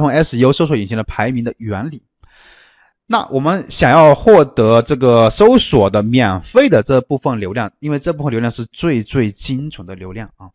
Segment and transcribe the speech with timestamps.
[0.00, 2.02] 通 SEO 搜索引擎的排名的原理。
[3.06, 10.50] 那我们想要获得这个搜索的免费的这部分流量，因为这部分流量是最最精准的流量啊。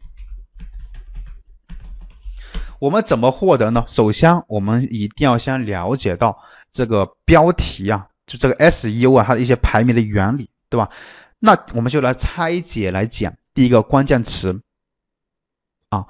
[2.79, 3.85] 我们怎么获得呢？
[3.93, 6.39] 首先，我们一定要先了解到
[6.73, 10.89] 这个标题啊，就这个 SEO 啊，它的一些排名的原理，对吧？
[11.39, 13.33] 那我们就来拆解来讲。
[13.53, 14.61] 第一个关键词
[15.89, 16.07] 啊，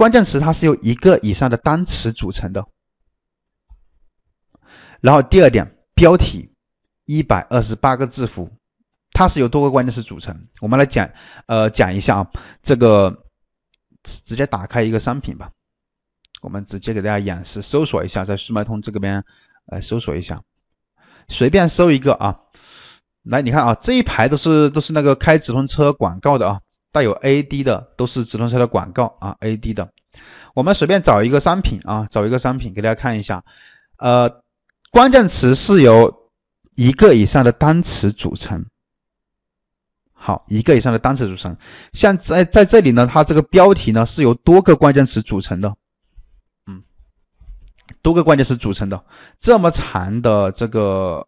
[0.00, 2.64] 关键词它是由一个以上的单词组成的。
[5.02, 6.54] 然后第二点，标题
[7.04, 8.50] 一百二十八个字符，
[9.12, 10.48] 它是由多个关键词组成。
[10.62, 11.10] 我们来讲，
[11.44, 12.30] 呃，讲一下啊，
[12.62, 13.24] 这个
[14.24, 15.50] 直接打开一个商品吧，
[16.40, 19.26] 我们直接给大家演示，搜索一下，在速卖通这个边，
[19.66, 20.40] 呃，搜索一下，
[21.28, 22.40] 随便搜一个啊，
[23.22, 26.60] 来，你看啊，这一排都是都是那个开直通车广告的啊，
[26.92, 29.90] 带有 AD 的都是直通车的广告啊，AD 的，
[30.54, 33.44] 我们随便找一个商品啊，找一个商品给大家看一下，
[33.98, 34.42] 呃。
[34.92, 36.32] 关键词是由
[36.74, 38.66] 一个以上的单词组成。
[40.12, 41.58] 好，一个以上的单词组成。
[41.92, 45.76] 像在在这里呢，它这个标题呢是由多个关键词组成的。
[46.66, 46.82] 嗯，
[48.02, 49.04] 多个关键词组成的
[49.40, 51.24] 这么长的这个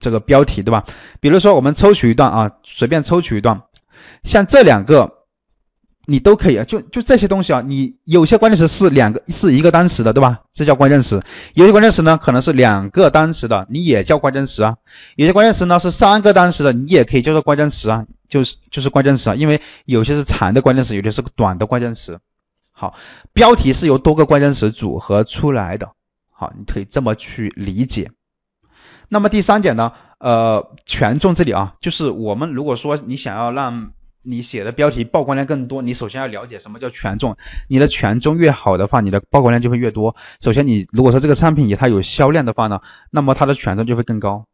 [0.00, 0.86] 这个标题，对吧？
[1.20, 3.64] 比如说我们抽取一段啊，随便抽取一段，
[4.24, 5.16] 像这两个。
[6.10, 10.40] 你都可以啊，就就这些东西啊，你有些关键词是两个是一个单词的，对吧？
[10.54, 11.22] 这叫关键词。
[11.52, 14.76] 有些关键词呢，可能是两个单词的，你也叫关键词啊。
[15.16, 19.34] 有些关键词呢是三个单词的，你也可以叫做关键词啊，就是就是关键词啊。
[19.34, 22.20] 因为有些是长的关键词，有些是短的关键词。
[22.72, 22.94] 好，
[23.34, 25.90] 标题是由多个关键词组合出来的。
[26.32, 28.12] 好，你可以这么去理解。
[29.10, 33.90] 那么第三点呢，呃，权重这里啊，就是我们如果说你想要让
[34.28, 37.38] 你写的标题曝光量更多，你首先要了解什么叫权重。
[37.66, 40.14] 你的权重越好的话，你的曝光量就会越多。
[40.42, 44.44] 首先，你如果说这个商品它有销量的话呢，那么它的权重就会更高。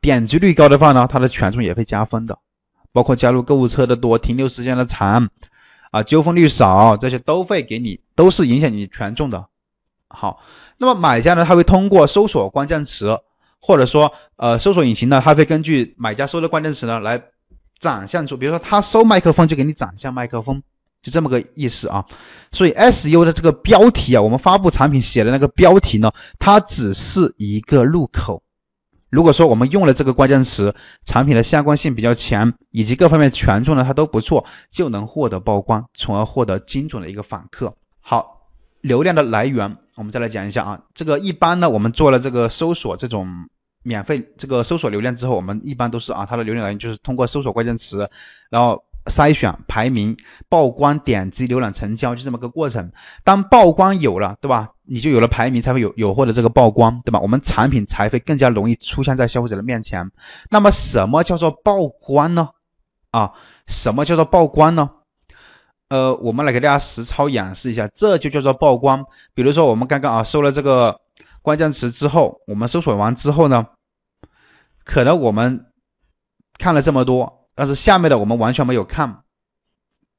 [0.00, 2.38] 点击率高的话呢，它的权重也会加分的。
[2.92, 5.30] 包括加入购物车的多、停留时间的长
[5.90, 9.46] 啊、纠纷率少，这些都会给你，都是影响你权重的。
[10.08, 10.40] 好，
[10.78, 13.18] 那么买家呢，他会通过搜索关键词，
[13.60, 17.22] 或者说呃搜索引擎呢，他会根据买家搜的关键词呢来。
[17.82, 20.62] 展现出，比如说他搜麦克风就给你展现麦克风，
[21.02, 22.06] 就这么个意思啊。
[22.52, 28.42] 所以 SU 的这个标题啊，我们发布产品写的那个标题呢，它只是一个入口。
[29.10, 30.74] 如果说我们用了这个关键词，
[31.06, 37.74] 产品的相关性比较强，以及各方面权重呢它都不错，就能获得曝光，从而获得精准的一个访客。
[38.00, 38.42] 好，
[38.80, 40.80] 流量的来源，我们再来讲一下啊。
[40.94, 43.48] 这个一般呢，我们做了这个搜索这种。
[43.82, 48.08] 免费这个搜索流量之后，我们一般都是啊，它的流量来源就是通过搜索关键词，
[48.50, 48.84] 然后
[49.16, 50.16] 筛选、排名、
[50.48, 52.92] 曝光、点击、浏览、成交，就这么个过程。
[53.24, 54.70] 当曝光有了，对吧？
[54.86, 57.18] 你就有了排名，才会有有获得这个曝光，对吧？
[57.20, 60.12] 我们产品才会更加容易出现在消费者的面前。
[60.48, 62.50] 那么什么叫做曝光呢？
[63.10, 63.32] 啊，
[63.66, 64.90] 什么叫做曝光呢？
[65.88, 69.04] 呃，我们来给大家实操演示一下，这就叫做曝光。
[69.34, 71.01] 比如说我们刚刚啊搜了这个。
[71.42, 73.66] 关键词之后，我们搜索完之后呢，
[74.84, 75.66] 可能我们
[76.58, 79.24] 看了这么多，但是下面的我们完全没有看，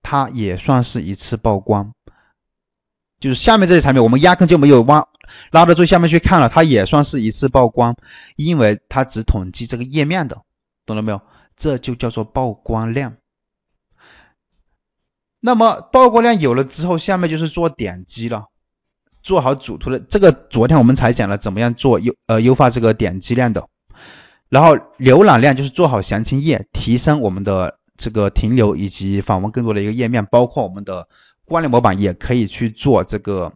[0.01, 1.93] 它也算是一次曝光。
[3.19, 5.07] 就是下面这些产品，我们压根就没有挖
[5.51, 7.95] 拉到最下面去看了，它也算是一次曝光，
[8.35, 10.41] 因为它只统计这个页面的，
[10.85, 11.21] 懂了没有？
[11.57, 13.15] 这就叫做曝光量。
[15.39, 18.47] 那么曝光量有了之后，下面就是做点击了。
[19.23, 23.67] 做好主图的这个，昨天我们才讲了怎么样做优呃优化这个点击量的，
[24.49, 31.07] 然后浏览量就是做好详情页，提升我们的这个停留以及访问更多的一个页面，包括我们的
[31.45, 33.53] 关联模板也可以去做这个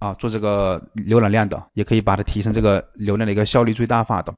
[0.00, 4.34] 啊做这个浏览量的，也可以把它提升这个流量的一个效率最大化的。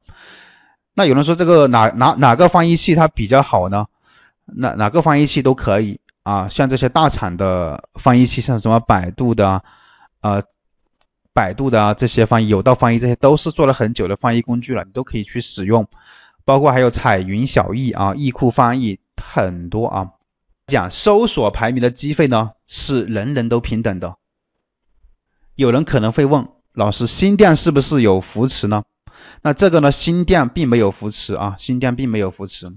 [0.94, 3.86] 那有人说这个哪哪哪个翻译器它比较好呢？
[4.44, 9.64] 哪哪个翻译器都可以啊，像这些大厂的翻译器，像什么百度的。
[10.22, 10.44] 呃，
[11.34, 15.88] 百度的啊这些翻译，有道翻译这些都是做了很久的翻译工具了，你都可以去使用，
[16.44, 20.10] 包括还有彩云小艺啊、易库翻译很多啊。
[20.68, 24.16] 讲搜索排名的机会呢，是人人都平等的。
[25.56, 28.84] 有人可能会问，老师，新店是不是有扶持呢？
[29.42, 32.72] 那这个呢，新店并没有扶持啊，新店并没有扶持。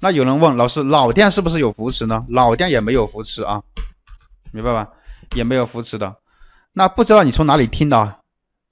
[0.00, 2.24] 那有人问老师，老店是不是有扶持呢？
[2.28, 3.62] 老店也没有扶持啊，
[4.52, 4.90] 明白吧？
[5.34, 6.16] 也没有扶持的。
[6.72, 8.14] 那不知道你从哪里听的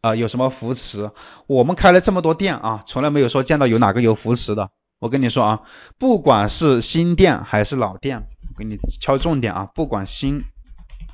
[0.00, 0.14] 啊？
[0.14, 1.10] 有什么扶持？
[1.48, 4.70] 我们开了这么多店啊，从来没有说见到有哪个有扶持的。
[5.00, 5.60] 我跟你说啊，
[5.98, 10.44] 不管是新店还是老店，我给你敲重点啊，不管新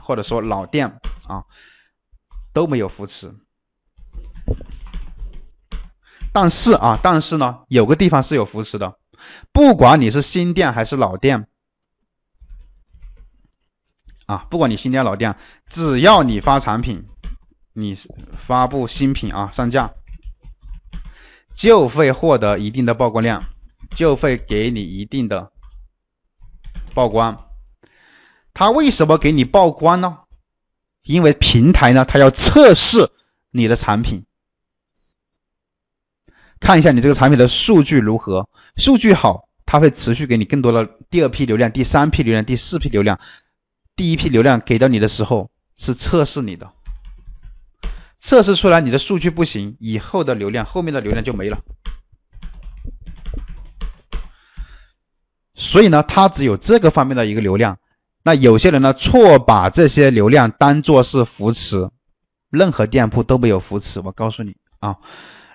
[0.00, 1.44] 或者说老店啊
[2.52, 3.32] 都没有扶持。
[6.34, 8.94] 但是啊，但是呢，有个地方是有扶持的，
[9.52, 11.46] 不管你是新店还是老店
[14.26, 15.36] 啊，不管你新店老店，
[15.74, 17.04] 只要你发产品，
[17.74, 17.98] 你
[18.46, 19.92] 发布新品啊上架，
[21.56, 23.44] 就会获得一定的曝光量，
[23.96, 25.50] 就会给你一定的
[26.94, 27.46] 曝光。
[28.54, 30.18] 他为什么给你曝光呢？
[31.02, 33.10] 因为平台呢，他要测试
[33.50, 34.24] 你的产品。
[36.60, 43.20] 看一下你这个产品的数据如何，数据好，它会持续给你更多的第二批流量、第三批流量、第四批流量。
[43.94, 46.72] 第一批流量给到你的时候是测试你的，
[48.24, 51.60] 测试出来你的数据不行，以后的流量后面的流量就没了。
[55.54, 57.78] 所以呢，它只有这个方面的一个流量。
[58.24, 61.90] 那有些人呢，错把这些流量当做是扶持，
[62.50, 64.00] 任何店铺都没有扶持。
[64.00, 64.96] 我告诉你啊。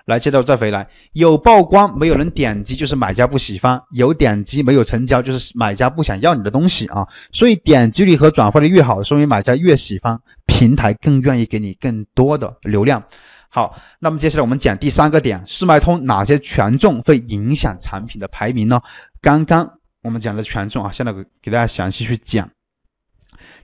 [0.08, 7.08] 来，接着再回来，有曝光没有人点击，就是买家不喜欢；有点击没有成交，就是买家不想要你的东西啊。
[7.32, 13.02] 所以点击率和转化率越好，说明买家越喜欢，平台更愿意给你更多的流量。
[13.50, 18.80] 好，那么接下来我们讲第三个点，速卖通哪些权重会影响产品的排名呢？
[19.20, 19.72] 刚刚
[20.02, 22.48] 我们讲的权重啊，现在给给大家详细去讲，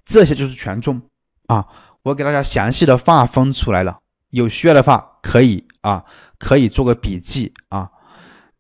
[0.05, 1.01] 这些就是权重
[1.47, 1.69] 啊，
[2.03, 4.01] 我给大家详细的划分出来了，
[4.31, 6.05] 有需要的话可以啊。
[6.45, 7.91] 可以做个笔记啊，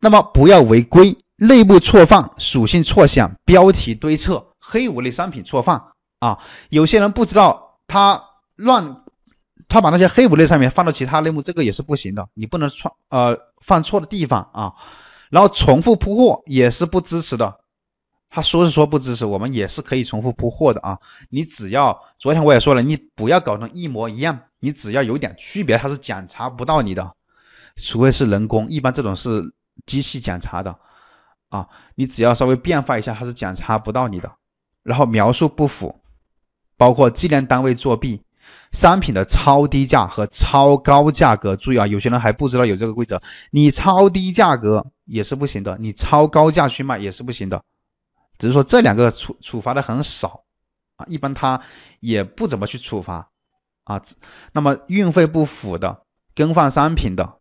[0.00, 6.38] 那么不要违规，内部错放、属性错想、标题堆测、黑五类商品错放啊。
[6.70, 8.22] 有些人不知道，他
[8.56, 9.02] 乱，
[9.68, 12.28] 他把那些黑五类上面放到其他类目，这个也是不行的。
[12.34, 14.72] 你不能创呃放错的地方啊，
[15.30, 17.58] 然后重复铺货也是不支持的。
[18.30, 20.98] 他说是说不支持，我们也是可以重复铺货的啊。
[21.30, 27.12] 你只要昨天我也说了，你不要搞成一模一样，你只要有点区别，他是检查不到你的。
[27.76, 29.52] 除非是人工，一般这种是
[29.86, 30.76] 机器检查的
[31.48, 31.68] 啊。
[31.94, 34.32] 你只要稍微变化一下，它是检查不到你的。
[34.82, 36.00] 然后描述不符，
[36.76, 38.22] 包括计量单位作弊，
[38.82, 43.22] 商品的超低价和超高价格，注意啊，有些人还不知道有这个规则。
[43.50, 47.62] 你超低价格也是不行的，你超高价去卖也是不行的。
[48.38, 50.40] 只是说这两个处处罚的很少
[50.96, 51.62] 啊，一般他
[52.00, 53.28] 也不怎么去处罚
[53.84, 54.02] 啊。
[54.52, 56.02] 那么运费不符的，
[56.34, 57.34] 更换商品的。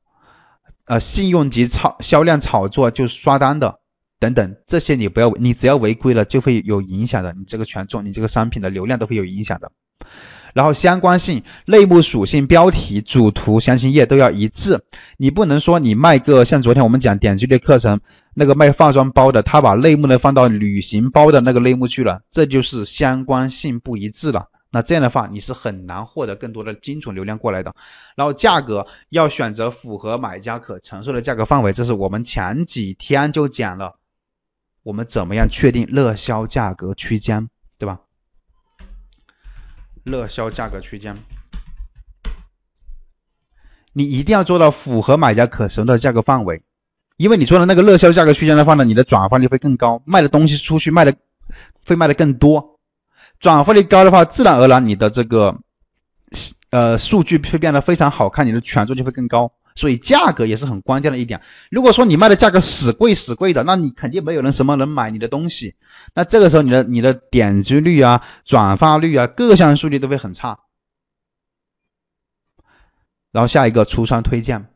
[0.86, 3.76] 呃，信用及炒销量炒作就是刷单的
[4.20, 9.72] 等等，这些你不要，你只要违规了就会有影响的，你这个权重，你这个商品的流量都会有影响的。
[10.54, 14.84] 然后相关性、类目属性、标题、主图、详情页都要一致，
[15.18, 18.02] 你不能说你卖个像昨天我们讲点击率课程
[18.36, 24.48] 那个卖化妆包的，他把类目呢放到旅行包的那个类目去了，这就是相关性不一致了。
[24.74, 27.75] 那这样的话，你是很难获得更多的精准流量过来的。
[28.16, 33.98] 然后价格要选择符合买家可承受的价格范围，这是我们前几天就讲了，
[34.81, 38.00] 我们怎么样确定热销价格区间，对吧？
[40.04, 41.18] 热销价格区间，
[43.94, 46.64] 你一定要做到符合买家可承受的价格范围，
[47.18, 51.16] 因为你做的那个热销价格区间的话呢，你的转化率会更高，卖的东西出去卖的
[51.86, 52.73] 会卖的更多。
[53.44, 55.58] 转化率高的话，自然而然你的这个
[56.72, 59.51] 呃数据会变得非常好看，你的权重就会更高。
[59.75, 61.41] 所以价格也是很关键的一点。
[61.70, 65.74] 如果说你卖的价格死贵死贵的，那你肯定没有人什么人买你的东西。
[66.15, 70.60] 那这个时候你的你的点击率啊、转发率啊各项数据都会很差。
[73.34, 74.68] 然后下一个橱窗推荐，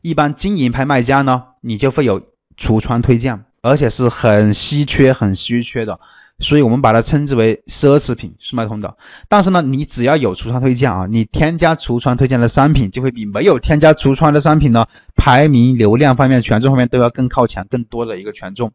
[0.00, 2.22] 一般经营拍卖家呢，你就会有
[2.56, 5.98] 橱窗推荐，而且是很稀缺、很稀缺的。
[6.40, 8.96] 所以我们把它称之为奢侈品，速卖通的。
[9.28, 18.72] 但是呢，你只要有橱窗推荐啊，你添加橱窗推荐的商品，就会比没有添加橱窗的商品呢，排名、流量方面、权重方面都要更靠前，更多的一个权重。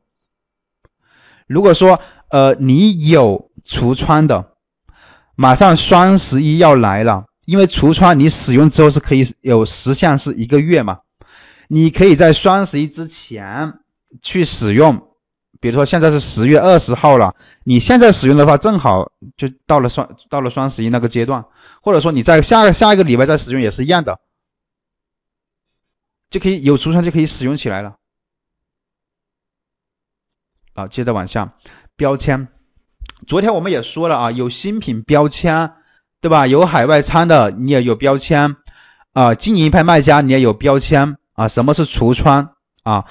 [1.47, 4.51] 如果说呃你有橱窗的，
[5.35, 10.99] 马上双十一要来了，因为橱窗你使用之后是可以有时限是一个月嘛，
[11.67, 13.73] 你可以在双十一之前
[14.21, 15.01] 去使用。
[15.65, 21.45] 比如说现在是十月二十号了，你现在使用的话，正好就到了双到了双十一那个阶段，
[21.81, 24.19] 或者说你在下下一个礼拜再使用也是一样的，
[26.29, 27.95] 就可以有橱窗就可以使用起来了。
[30.75, 31.53] 好，接着往下，
[31.95, 32.47] 标签，
[33.25, 35.71] 昨天我们也说了啊，有新品标签，
[36.21, 36.45] 对吧？
[36.45, 38.55] 有海外仓的你也有标签
[39.13, 41.47] 啊，经营拍卖家你也有标签啊。
[41.47, 42.51] 什么是橱窗
[42.83, 43.05] 啊？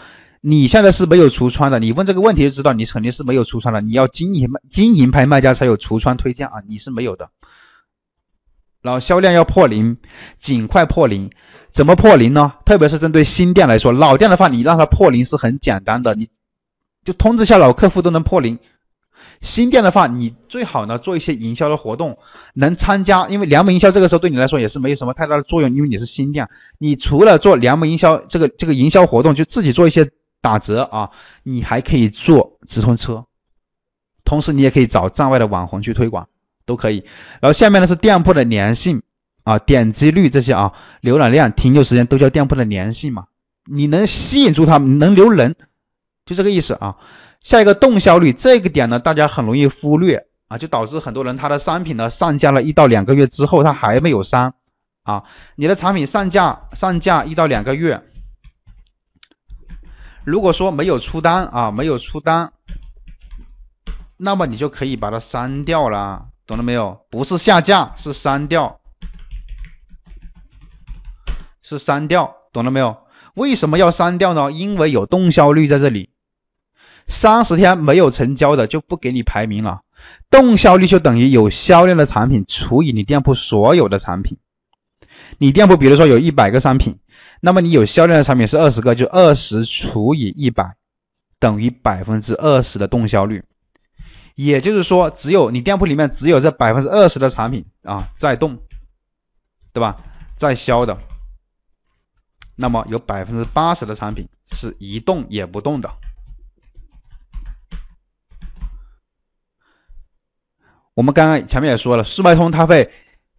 [0.46, 3.80] 你现在是没有橱窗的，你问这个问题就知道你肯定是没有橱窗的。
[3.80, 7.30] 你要经营经营牌卖家才有橱窗推荐啊，你是没有的。
[8.82, 9.96] 然后销量要破零，
[10.44, 11.30] 尽快破零。
[11.74, 12.52] 怎么破零呢？
[12.66, 16.28] 特别是针对新店来说，老店的话，你让它破零是很简单的，你
[17.06, 18.58] 就通知下老客户都能破零。
[19.40, 22.18] 新店的话，你最好呢做一些营销的活动，
[22.52, 26.48] 能参加，因为联盟营销这个时候对你来说也是没有什么太大的作用，因为你是新店。
[26.78, 30.10] 你除了做联盟营销这个这个营销活动，就自己做一些
[30.44, 31.10] 打折啊，
[31.42, 33.24] 你还可以做直通车，
[34.26, 36.28] 同时你也可以找站外的网红去推广，
[36.66, 37.02] 都可以。
[37.40, 39.02] 然后下面呢是店铺的粘性
[39.42, 43.24] 啊、点击率这些啊、浏览量、停留时间都叫店铺的粘性嘛，
[43.64, 45.56] 你能吸引住他们，能留人，
[46.26, 46.96] 就这个意思啊。
[47.40, 54.52] 下一个动销率这个点呢，大家很容易忽略啊，就导致很多人他的商品呢上架了一到两个月之后，他还没有删
[55.04, 55.24] 啊。
[55.56, 58.02] 你的产品上架上架一到两个月，
[60.24, 62.52] 如果说没有出单啊，没有出单，
[64.16, 67.00] 那么你就可以把它删掉了，懂了没有？
[67.10, 68.80] 不是下架，是删掉，
[71.62, 72.96] 是删掉，懂了没有？
[73.34, 74.50] 为什么要删掉呢？
[74.50, 76.08] 因为有动销率在这里。
[77.20, 79.82] 三十天没有成交的就不给你排名了，
[80.30, 84.38] 动销率就等于有销量的产品除以你店铺所有的产品。
[85.36, 86.96] 你店铺比如说有一百个商品，
[87.44, 90.76] 那么你有销量的产品是二十个，就二十除以一百
[91.38, 93.44] 等于百分之二十的动销率。
[94.34, 98.60] 也就是说，只有你店铺里面只有这百分之二十的产品啊在动，
[99.74, 100.00] 对吧？
[100.40, 100.96] 在销的，
[102.56, 104.26] 那么有百分之八十的产品
[104.58, 105.90] 是一动也不动的。
[110.94, 112.90] 我们刚刚前面也说了，速卖通它会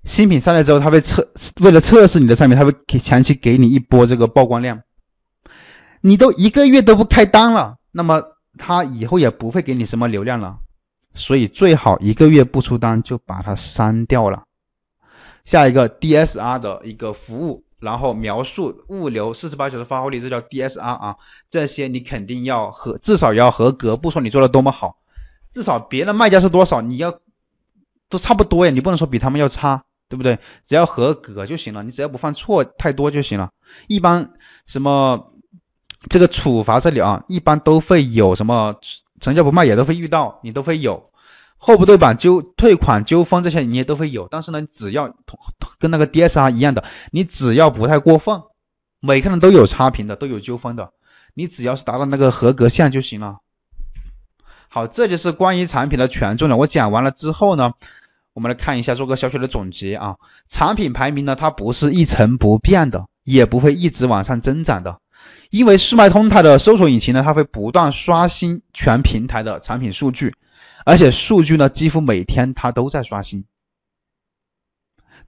[0.08, 1.30] 新品上来之后，它会测
[1.62, 4.82] 为了测试你的产品，它会给前期给你一波这个曝光量。
[6.02, 8.22] 你都一个月都不开单了，那么
[8.58, 10.58] 它以后也不会给你什么流量了。
[11.16, 14.44] 所以最好一个月不出单就把它删掉了。
[15.46, 21.16] 下一个 DSR 的一个服务，然后描述物流四十八小时发货率，这叫 DSR 啊。
[21.52, 24.98] 这些你肯定要合，至少要合格，不说你做的多么好，
[25.54, 27.20] 至少别的卖家是多少，你要。
[28.08, 30.40] 都差不多呀，你不能说比他们要差，对不对？
[30.68, 33.50] 只要合格就行了，你只要不犯错太多就行了。
[33.88, 34.32] 一般
[34.68, 35.32] 什么
[36.10, 38.76] 这个处罚这里啊，一般都会有什么
[39.22, 41.10] 成交不卖也都会遇到，你都会有
[41.58, 44.28] 货不对版纠退款纠纷这些你也都会有。
[44.30, 45.16] 但是呢，只要
[45.80, 48.44] 跟那个 DSR 一样的，你只要不太过分，
[49.00, 50.92] 每个人都有差评的，都有纠纷的，
[51.34, 53.40] 你只要是达到那个合格线就行了。
[54.70, 56.58] 好，这就是关于产品的权重了。
[56.58, 57.74] 我讲完了之后呢，
[58.36, 60.18] 我们来看一下，做个小小的总结啊。
[60.52, 65.00] 产品排名呢，它不是一成不变的，也不会一直往上增长的。
[65.52, 70.36] 因为速卖通它的搜索引擎呢，它会不断刷新全平台的产品数据，
[70.86, 73.46] 而且数据呢，几乎每天它都在刷新。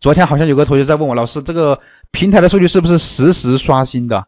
[0.02, 1.80] 昨天好像有个同学在问我，老师，这个
[2.12, 4.26] 平台的数据是不是实时刷新的？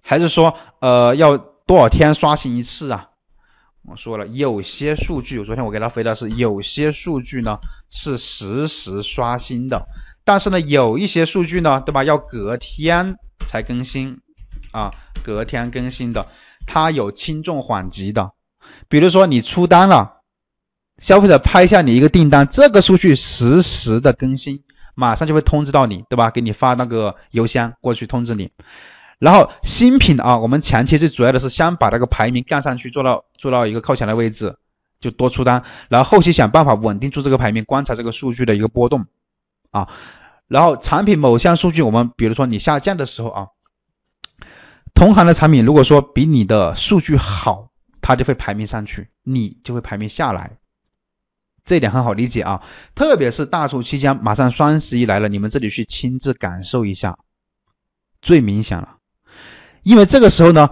[0.00, 3.08] 还是说，呃，要多少天刷新一次啊？
[3.90, 7.58] 我说了，有些数据，昨天我给他回答是，有些数据呢
[7.90, 9.86] 是实时刷新的，
[10.26, 12.04] 但是呢，有一些数据呢，对吧？
[12.04, 13.16] 要隔天
[13.50, 14.18] 才更新
[14.72, 14.92] 啊，
[15.24, 16.26] 隔天更新的，
[16.66, 18.32] 它有轻重缓急的。
[18.90, 20.18] 比如说你出单了，
[21.02, 24.60] 消费者拍下你一个订单，这个数据实时的更新，
[24.94, 26.30] 马上就会通知到你，对吧？
[26.30, 28.50] 给你发那个邮箱过去通知你。
[29.18, 34.56] 然后新品啊，我们前期最主要的是先把那个排名干上去，做到做到一个靠前的位置，
[35.00, 35.64] 就多出单。
[35.88, 39.06] 然后后期想办法稳定住这个排名，观察这个数据的一个波动
[39.72, 39.88] 啊。
[40.46, 43.46] 然后产品某项数据，我们比如说你下降的时候啊，
[44.94, 47.70] 同行的产品如果说比你的数据好，
[48.00, 50.58] 它就会排名上去，你就会排名下来。
[51.66, 52.62] 这一点很好理解啊，
[52.94, 57.18] 特别是大促期间，马上双十一来了，你们这里去亲自感受一下，
[58.22, 58.97] 最明显了。
[59.88, 60.68] 因为这个时候呢，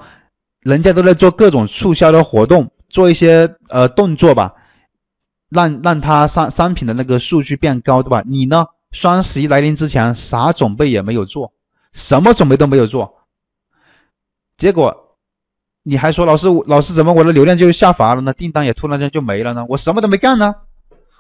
[0.61, 4.53] 人家都在做各种促销的活动，做一些呃动作吧，
[5.49, 8.23] 让让他商商品的那个数据变高，对吧？
[8.27, 11.53] 你呢，双十一来临之前啥准备也没有做，
[11.95, 13.15] 什么准备都没有做，
[14.59, 15.17] 结果
[15.83, 18.35] 你还说老师老师怎么我的流量就下滑了呢？
[18.35, 19.65] 订单也突然间就没了呢？
[19.71, 20.57] 我什么都没干呢，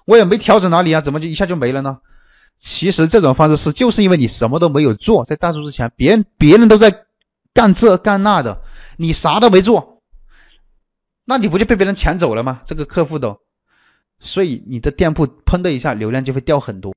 [0.04, 2.00] 我也没调整哪里啊，怎么就一下就没了呢？
[2.78, 7.05] 其实这种方式是就是因为你什么都没有做，在大促之前，别人别人都在。
[7.56, 8.60] 干这干那的，
[8.98, 10.02] 你啥都没做，
[11.24, 12.60] 那你不就被别人抢走了吗？
[12.66, 13.38] 这个客户的，
[14.20, 16.92] 所以你的店铺砰的一下流量就会掉很多。